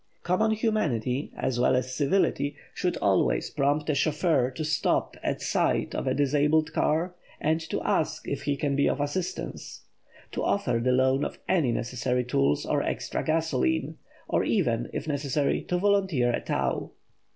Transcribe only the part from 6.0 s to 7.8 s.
a disabled car and to